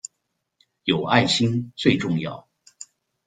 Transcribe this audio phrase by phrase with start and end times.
[0.83, 2.47] 有愛心最重要